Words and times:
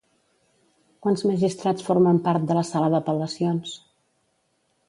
Quants 1.05 1.23
magistrats 1.31 1.87
formen 1.89 2.23
part 2.29 2.49
de 2.53 2.57
la 2.61 2.65
sala 2.71 2.91
d'apel·lacions? 2.97 3.79